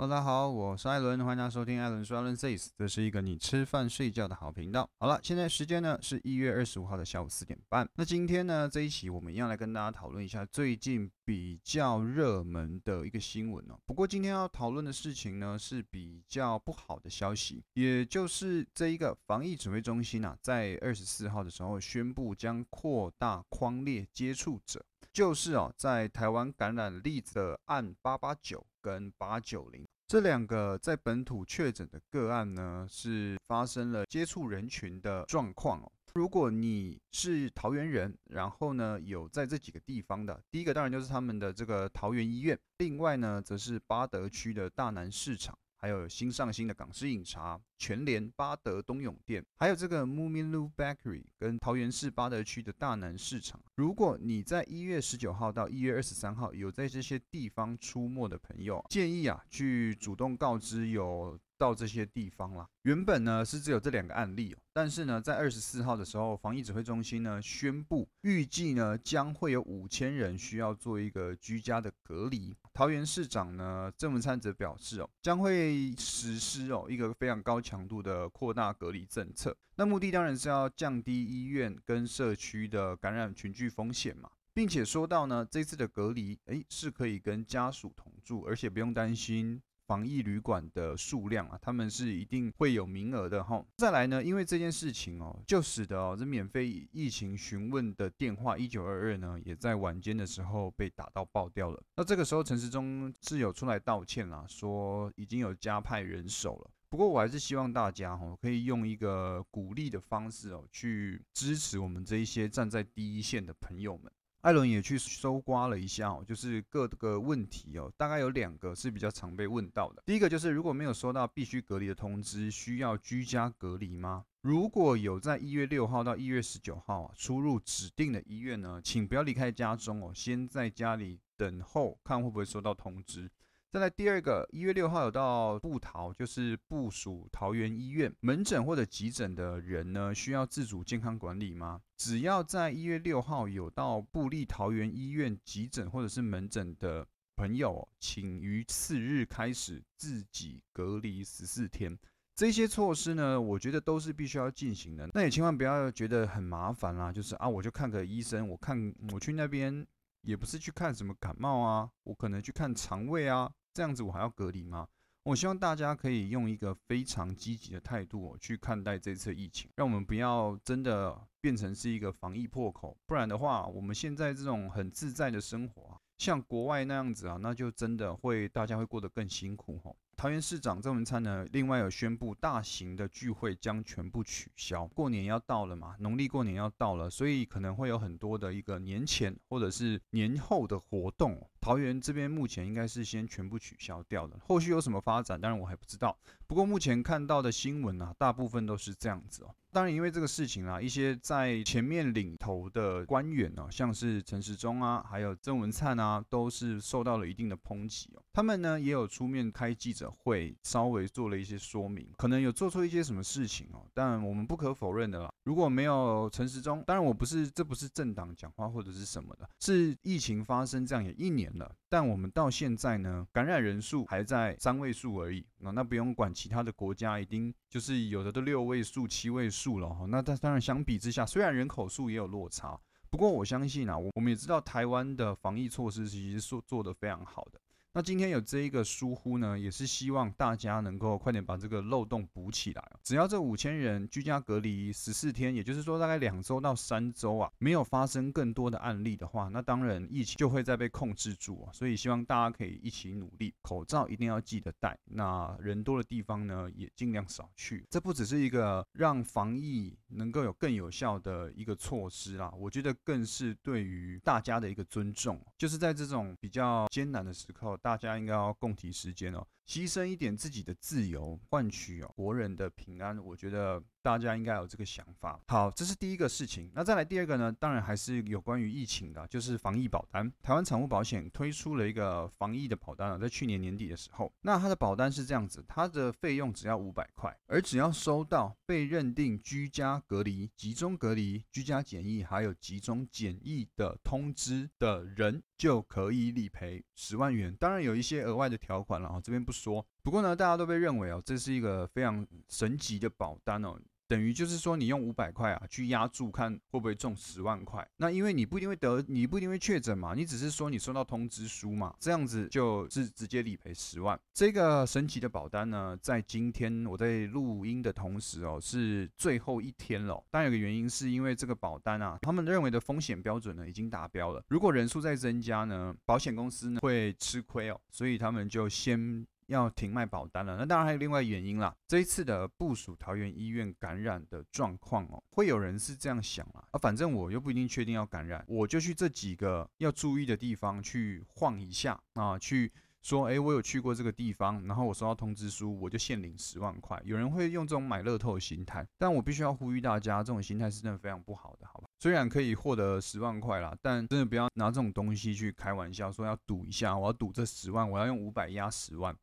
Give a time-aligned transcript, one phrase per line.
[0.00, 4.88] Hello，大家好，我是艾伦，欢迎大家收听艾伦说艾伦 says，这是一个你吃饭睡觉的好频道。
[4.96, 7.84] 好了，现在时间呢是一月二十五号的下午四点半。
[7.96, 13.74] 那今天呢这一期我们一样来跟大家讨论一下最近比较热门的一个新闻哦。
[13.86, 24.80] 不过今天要讨论的事情呢是比较不好的消息，也就是这一个防疫指挥中心啊，在二十四号的时候宣布将扩大框列接触者。
[25.12, 35.92] 就是哦，在台湾感染例子的案八八九跟八九零这两个在本土确诊的个案呢，是发生了接触人群的状况哦。
[36.14, 45.56] 如果你是桃园人，然后呢有在这几个地方的，第一个当然就是他们的这个桃园医院，另外呢则是八德区的大南市场。
[45.78, 53.60] 还有新上新的港式饮茶、全联、巴德东永店，还有这个 Moominlu Bakery 跟桃园市巴德区的大南市场。
[53.76, 61.38] 如果你在一月十九号到一月二十三号有在这些地方出没的朋友，建议啊去主动告知有。
[61.58, 62.68] 到这些地方啦。
[62.82, 72.54] 原本呢是只有这两个案例，但是呢在二十四号的时候，防疫指挥中心呢宣布，预计呢将会有五千人需要做一个居家的隔离。
[72.78, 79.52] 桃园市长呢郑文灿则表示哦，将会实施哦一个非常高强度的扩大隔离政策。
[79.74, 89.60] 那目的当然是要降低医院跟社区的感染群聚风险嘛，并且说到呢这次的隔离，诶是可以跟家属同住，而且不用担心。
[89.88, 93.64] 防疫旅馆的数量啊，他们是一定会有名额的哈。
[93.78, 101.82] 再来呢，因为这件事情哦，就使得哦这免费疫情询问的电话一九二二呢，也在晚间的时候被打到爆掉了。
[101.96, 106.70] 那这个时候陈时中是有出来道歉啦，说已经有加派人手了。
[106.90, 114.12] 不过我还是希望大家哈，可以用一个鼓励的方式哦，去支持我们这一些站在第一线的朋友们。
[114.42, 120.02] 艾伦也去搜刮了一下哦，就是各个问题哦，大概有两个是比较常被问到的。
[120.06, 124.24] 第一个就是如果没有收到必须隔离的通知，需要居家隔离吗？
[124.42, 133.28] 如果有在一月六号到一月十九号啊出入指定的医院呢，请不要离开家中哦，先在家里等候，看会不会收到通知。
[133.70, 141.78] 再来第二个，一月六号有到布桃，就是部署桃园医院门诊或者急诊的人呢，需要自主健康管理吗？
[141.98, 147.06] 只要在一月六号有到布利桃园医院急诊或者是门诊的
[147.36, 151.94] 朋友，请于次日开始自己隔离十四天。
[152.34, 155.06] 这些措施呢，我觉得都是必须要进行的。
[155.12, 159.86] 那也千万不要觉得很麻烦啦，就是啊，我就看个医生，我看我去那边
[160.22, 163.52] 也不是去看什么感冒啊，我可能去看肠胃啊。
[163.72, 164.88] 这样子我还要隔离吗？
[165.24, 179.94] 我希望大家可以用一个非常积极的态度去看待这次疫情，让我们不要真的变成是一个防疫破口，不然的话，我们现在这种很自在的生活，像国外那样子啊，那就真的会大家会过得更辛苦吼。
[180.16, 184.84] 桃园市长郑文灿呢，另外有宣布，大型的聚会将全部取消。
[184.88, 191.48] 过年要到了嘛，农历过年要到了，所以可能会有很多的一个年前或者是年后的活动。
[191.68, 196.16] 桃园这边目前应该是先全部取消掉的，后续有什么发展，当然我还不知道。
[196.46, 199.54] 不过目前看到的新闻啊，大部分都是这样子哦。
[199.70, 208.22] 当然，因为这个事情啊，一些在前面领头的官员呢，像是陈时中啊，还有郑文灿啊，都是受到了一定的抨击哦。
[208.32, 213.84] 他们呢也有出面开记者会，稍微做了一些说明，可能有做出一些什么事情哦。
[213.92, 225.44] 但我们不可否认的啦，如果没有陈时中，当然我不是，这不是政党讲话或者是什么的，是疫情发生这样也一年了，但我们到现在呢，感染人数还在三位数而已。
[225.58, 230.06] 那那不用管其他的国家，已经就是有的都六位数、七位数了哈。
[230.06, 232.78] 那但当然相比之下，虽然人口数也有落差，
[233.10, 237.60] 不过我相信啊，我我们也知道台湾的防疫措施其实做做得非常好的。
[237.98, 242.92] 那今天有这一个疏忽呢，也是希望大家能够快点把这个漏洞补起来。
[243.02, 251.72] 只要这五千人居家隔离十四天，也就是说大概两周到三周啊，没有发生更多的案例的话，那当然疫情就会再被控制住啊。
[251.72, 254.96] 所以希望大家可以一起努力，口罩一定要记得戴。
[255.06, 257.84] 那人多的地方呢，也尽量少去。
[257.90, 265.44] 这不只是一个让防疫能够有更有效的一个措施啦，我觉得更是对于大家的一个尊重。
[265.56, 267.76] 就是在这种比较艰难的时刻。
[267.88, 273.16] 大家应该要共体时间哦，牺牲一点自己的自由，换取哦国人的平安。
[273.24, 273.82] 我觉得。
[274.00, 275.38] 大家应该有这个想法。
[275.48, 276.70] 好，这是第一个事情。
[276.72, 277.52] 那再来第二个呢？
[277.52, 280.32] 当然还是有关于疫情的，就是防疫保单。
[280.40, 297.54] 台湾产物保险推出了一个防疫的保单啊，在去年年底的时候，那它的保单是这样子，它的费用只要五百块，而只要收到被认定居家隔离、集中隔离、居家检疫还有集中检疫的通知的人，就可以理赔十万元。
[297.68, 299.84] 当然有一些额外的条款了啊，这边不说。
[300.02, 303.78] 不过呢，大家都被认为啊，这是一个非常神奇的保单哦。
[304.08, 307.86] 等于就是说，你用五百块啊去压注，看会不会中十万块。
[307.98, 314.18] 那因为你不一定会得，你不一定会确诊嘛，你只是说你收到通知书嘛，这样子就是直接理赔十万。
[314.32, 320.24] 这个神奇的保单呢，在今天我在录音的同时哦，是最后一天了。
[320.30, 324.42] 当然有个原因是因为这个保单啊，他们认为的风险标准呢已经达标了。
[324.48, 329.26] 如果人数在增加呢，保险公司呢会吃亏哦，所以他们就先。
[329.48, 331.74] 要停卖保单了，那当然还有另外原因啦。
[331.86, 347.00] 这一次的部署桃园医院感染的状况哦，会有人是这样想啊，啊，反正我又不一定确定要感染，我就去这几个要注意的地方去晃一下啊，去说，哎，我有去过这个地方，然后我收到通知书，我就限领十万块。
[347.04, 351.88] 有人会用这种买乐透的心态，但我必须要呼吁大家，这种心态是真的非常不好的，好吧？
[351.98, 359.16] 虽然可以获得十万块啦，但真的不要拿这种东西去开玩笑，说要赌一下，我要赌这十万，我要用五百压十万。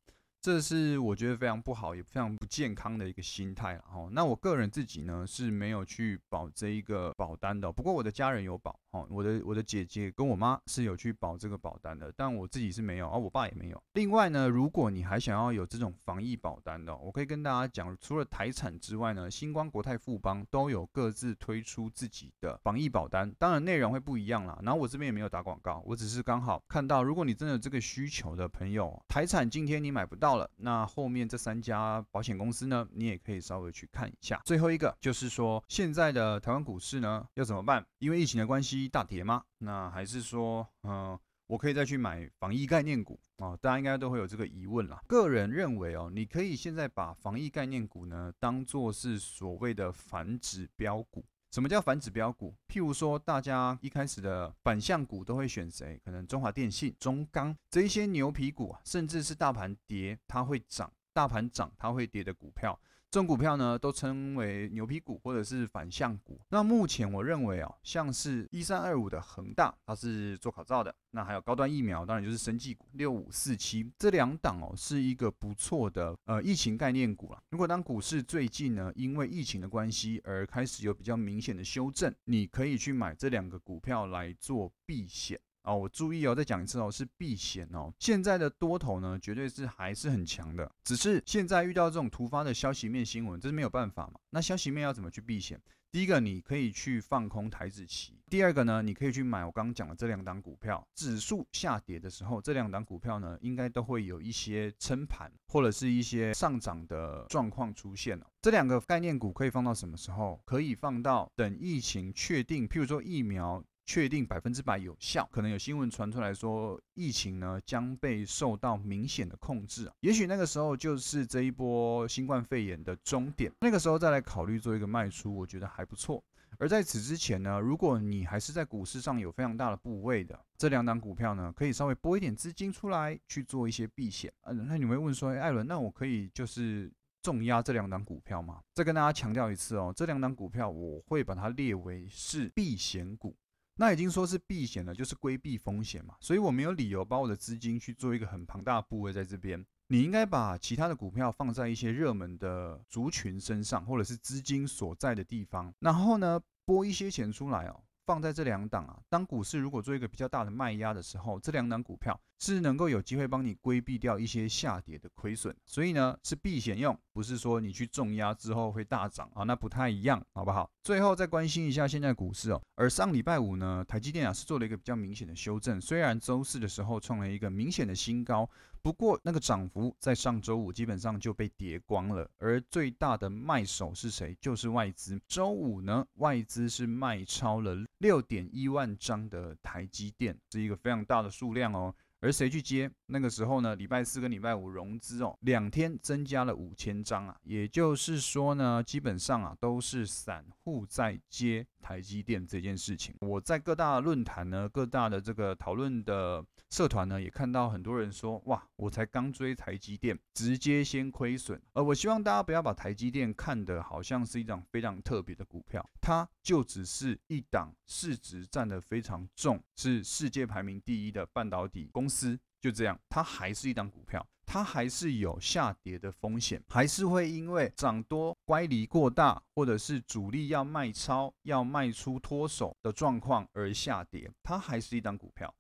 [0.46, 4.08] 这是我觉得非常不好，也非常不健康的一个心态了哈。
[4.12, 9.04] 那我个人自己呢是没有去保这一个保单的，不过我的家人有保哈。
[9.10, 13.84] 我的我的姐姐跟我妈是有去保这个保单的，但我自己是没有，而我爸也没有。
[13.94, 24.60] 另外呢，如果你还想要有这种防疫保单的，我可以跟大家讲，除了台产之外呢，星光、国泰、富邦都有各自推出自己的防疫保单，当然内容会不一样啦。
[24.62, 30.35] 然后我这边也没有打广告，我只是刚好看到，如果你真的有这个需求的朋友，台产今天你买不到。
[30.38, 34.42] 了，那后面这三家保险公司呢，你也可以稍微去看一下。
[34.46, 37.86] 最后一个就是说，现在的台湾股市呢要怎么办？
[38.00, 39.44] 因为疫情的关系大跌吗？
[39.60, 41.18] 那还是说，嗯，
[41.48, 43.56] 我可以再去买防疫概念股啊？
[43.58, 45.02] 大家应该都会有这个疑问啦。
[45.08, 51.26] 个人认为哦，你可以现在把防疫概念股呢当做是所谓的反指标股。
[51.56, 52.54] 什么叫反指标股？
[52.68, 55.98] 譬如说，大家一开始的反向股都会选谁？
[56.04, 62.78] 可能中华电信、中钢这一些牛皮股啊，甚至是大盘跌它会涨，大盘涨它会跌的股票。
[63.16, 66.38] 这种股票呢，都称为牛皮股或者是反向股。
[66.50, 70.94] 那目前我认为啊，像是一三二五的恒大，它是做口罩的。
[71.12, 77.42] 那还有高端疫苗，当然就是生技股六五四七这两档哦，是一个不错的呃疫情概念股了。
[77.52, 85.40] 如果当股市最近呢，因为疫情的关系而开始有比较明显的修正，你可以去买这两个股票来做避险。
[85.66, 87.92] 哦，我注意哦，再讲一次哦，是避险哦。
[88.00, 94.20] 现在的多头呢，绝对是还是很强的，只是现在遇到这种突发的消息面新闻，这是没有办法嘛。
[94.30, 95.62] 那消息面要怎么去避险？
[95.92, 100.86] 第一个，你可以去放空台子期；第二个呢，你可以去买我刚刚讲的这两档股票。
[100.94, 108.28] 指数下跌的时候，这两档股票呢，应该都会有一些撑盘或者是一些上涨的状况出现了。
[108.42, 110.42] 这两个概念股可以放到什么时候？
[110.44, 113.64] 可以放到等疫情确定，譬如说疫苗。
[113.86, 126.24] 确定百分之百有效，可能有新闻传出来说疫情呢将被受到明显的控制，也许那个时候就是这一波新冠肺炎的终点，那个时候再来考虑做一个卖出，我觉得还不错。
[126.58, 134.32] 而在此之前呢，如果你还是在股市上有非常大的部位的这两档股票呢，可以稍微拨一点资金出来去做一些避险。
[134.44, 136.90] 嗯，那你会问说，艾伦，那我可以就是
[137.22, 138.62] 重压这两档股票吗？
[138.74, 143.36] 再跟大家强调一次哦，这两档股票我会把它列为是避险股。
[143.78, 149.66] 那已经说是避险了，就是规避风险嘛，所以我没有理由把我的资金去做一个很庞大的部位在这边。
[149.88, 157.84] 你应该把其他的股票放在一些热门的族群身上，或者是资金所在的地方，然后呢拨一些钱出来哦。
[158.06, 170.70] 放在这两档啊，当股市如果做一个比较大的卖压的时候，这两档股票是能够有机会帮你规避掉一些下跌的亏损，所以呢是避险用，不是说你去重压之后会大涨啊，那不太一样，好不好？
[170.84, 178.48] 最后再关心一下现在股市哦，而上礼拜五呢，台积电啊是做了一个比较明显的修正，虽然周四的时候创了一个明显的新高。
[178.86, 184.38] 不过那个涨幅在上周五基本上就被跌光了，而最大的卖手是谁？
[184.40, 185.20] 就是外资。
[185.28, 191.96] 周五呢，外资是卖超了六点一万张的台积电，是一个非常大的数量哦。
[192.26, 192.90] 而谁去接？
[193.06, 203.14] 那个时候呢，礼拜四跟礼拜五融资哦，两天增加了五千张啊，也就是说呢，基本上啊都是散户在接台积电这件事情。
[203.22, 211.62] 我在各大论坛呢，各大的这个讨论的社团呢，也看到很多人说，哇，我才刚追台积电，直接先亏损。
[211.74, 222.15] 而我希望大家不要把台积电看得好像是一张非常特别的股票，它就只是一档市值占得非常重，是世界排名第一的半导体公司。
[222.62, 234.32] 就这样，它还是一档股票，它还是有下跌的风险，还是会因为涨多乖离过大，或者是主力要卖超、要卖出脱手的状况而下跌。
[234.42, 235.54] 它还是一档股票，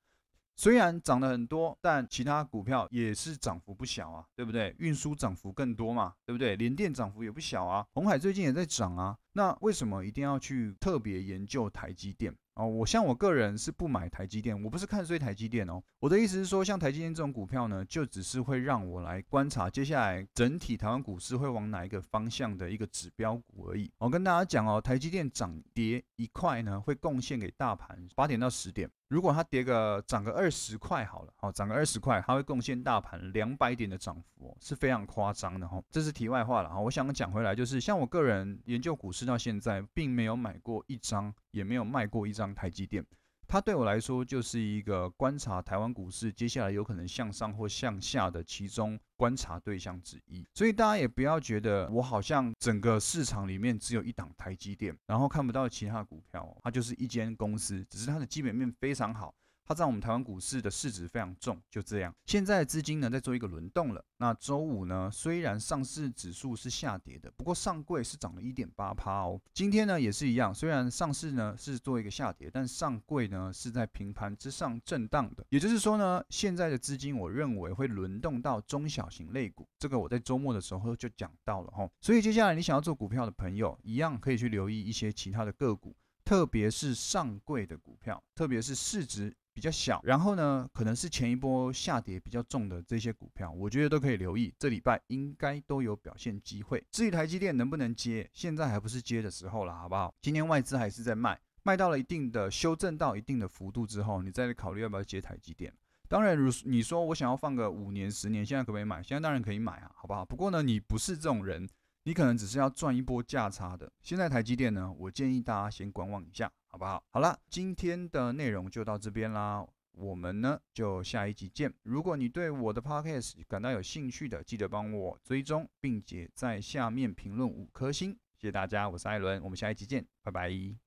[0.56, 4.74] 虽然涨得很多，但其他股票也是涨幅不小啊，对不对？
[4.80, 6.56] 运输涨幅更多嘛，对不对？
[6.56, 9.18] 联电涨幅也不小啊，红海最近也在涨啊。
[9.38, 12.34] 那为什么一定要去特别研究台积电？
[12.54, 15.84] 哦，我像我个人是不买台积电，我不是看衰台积电哦。
[16.00, 23.92] 我的意思是说，像台积电这种股票呢，就只是会让我来观察接下来整体台湾股市会往哪一个方向的一个指标股而已。
[23.98, 28.90] 我跟大家讲哦，台积电涨跌一块呢，会贡献给大盘八点到十点。
[29.10, 35.82] 如果它跌个涨个二十块好了，好涨个二十块，它会贡献大盘两百点的涨幅哦，是非常夸张的哈。
[35.92, 36.80] 这是题外话了哈。
[36.80, 43.06] 我想讲回来，就是像我个人研究股市到现在，并没有买过一张，也没有卖过一张台积电。
[43.48, 59.32] 它对我来说就是一个观察台湾股市接下来有可能向上或向下的其中观察对象之一，所以大家也不要觉得我好像整个市场里面只有一档台积电，然后看不到其他股票，它就是一间公司，只是它的基本面非常好。
[59.68, 62.14] 它在我们台湾股市的市值非常重，就这样。
[62.28, 64.06] 现在资金呢在做一个轮动了。
[64.18, 69.42] 那周五呢，虽然上市指数是下跌的，不过上柜是涨了一点八趴哦。
[69.56, 75.44] 今天呢也是一样，虽然上市呢是做一个下跌，但上柜呢是在平盘之上震荡的。
[75.50, 81.90] 也就是说呢，现在的资金我认为会轮动到中小型类股，这个我在周末的时候就讲到了哈。
[82.02, 89.36] 所以接下来你想要做股票的朋友，一样可以去留意一些其他的个股，特别是上柜的股票，特别是市值。
[89.56, 96.86] 比较小，然后呢，可能是前一波下跌比较重的这些股票，我觉得都可以留意，这礼拜应该都有表现机会。
[96.92, 100.14] 至于台积电能不能接，现在还不是接的时候了，好不好？
[100.22, 105.74] 今天外资还是在卖，卖到了一定的修正到一定的幅度之后，你再考虑要不要接台积电。
[106.10, 109.02] 当然，如你说我想要放个五年、十年，现在可不可以买？
[109.02, 110.26] 现在当然可以买啊，好不好？
[110.26, 111.66] 不过呢，你不是这种人，
[112.06, 113.92] 你可能只是要赚一波价差的。
[114.04, 116.52] 现在台积电呢，我建议大家先观望一下。
[116.68, 117.02] 好不好？
[117.10, 119.66] 好了，今天的内容就到这边啦。
[119.94, 121.74] 我们呢就下一集见。
[121.84, 128.12] 如果你对我的 podcast 感到有兴趣的，记得帮我追踪，并且在下面评论五颗星。
[128.38, 130.85] 谢谢大家，我是艾伦，我们下一集见，拜拜。